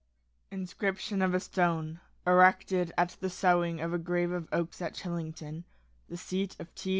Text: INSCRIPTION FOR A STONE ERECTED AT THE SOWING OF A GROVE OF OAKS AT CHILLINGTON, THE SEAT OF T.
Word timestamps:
INSCRIPTION 0.49 1.19
FOR 1.19 1.35
A 1.35 1.39
STONE 1.39 1.99
ERECTED 2.25 2.91
AT 2.97 3.17
THE 3.19 3.29
SOWING 3.29 3.79
OF 3.81 3.93
A 3.93 3.99
GROVE 3.99 4.31
OF 4.31 4.47
OAKS 4.51 4.81
AT 4.81 4.95
CHILLINGTON, 4.95 5.63
THE 6.09 6.17
SEAT 6.17 6.55
OF 6.59 6.73
T. 6.73 6.89